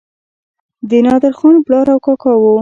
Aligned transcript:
د 0.89 0.91
نادرخان 1.05 1.55
پلار 1.65 1.87
او 1.93 1.99
کاکا 2.05 2.33
وو. 2.41 2.53